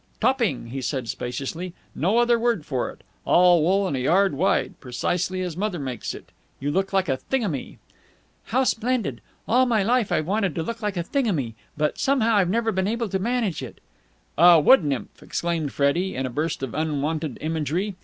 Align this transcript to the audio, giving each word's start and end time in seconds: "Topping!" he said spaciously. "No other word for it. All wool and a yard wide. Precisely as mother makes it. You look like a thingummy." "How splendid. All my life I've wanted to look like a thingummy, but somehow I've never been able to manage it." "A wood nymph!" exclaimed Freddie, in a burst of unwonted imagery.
"Topping!" 0.19 0.71
he 0.71 0.81
said 0.81 1.07
spaciously. 1.07 1.75
"No 1.93 2.17
other 2.17 2.39
word 2.39 2.65
for 2.65 2.89
it. 2.89 3.03
All 3.23 3.61
wool 3.61 3.87
and 3.87 3.95
a 3.95 3.99
yard 3.99 4.33
wide. 4.33 4.73
Precisely 4.79 5.43
as 5.43 5.55
mother 5.55 5.77
makes 5.77 6.15
it. 6.15 6.31
You 6.59 6.71
look 6.71 6.91
like 6.91 7.07
a 7.07 7.17
thingummy." 7.17 7.77
"How 8.45 8.63
splendid. 8.63 9.21
All 9.47 9.67
my 9.67 9.83
life 9.83 10.11
I've 10.11 10.25
wanted 10.25 10.55
to 10.55 10.63
look 10.63 10.81
like 10.81 10.97
a 10.97 11.03
thingummy, 11.03 11.53
but 11.77 11.99
somehow 11.99 12.37
I've 12.37 12.49
never 12.49 12.71
been 12.71 12.87
able 12.87 13.09
to 13.09 13.19
manage 13.19 13.61
it." 13.61 13.79
"A 14.39 14.59
wood 14.59 14.83
nymph!" 14.83 15.21
exclaimed 15.21 15.71
Freddie, 15.71 16.15
in 16.15 16.25
a 16.25 16.31
burst 16.31 16.63
of 16.63 16.73
unwonted 16.73 17.37
imagery. 17.39 17.93